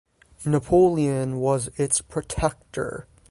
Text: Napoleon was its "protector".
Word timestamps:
Napoleon 0.47 1.37
was 1.39 1.67
its 1.77 2.01
"protector". 2.01 3.05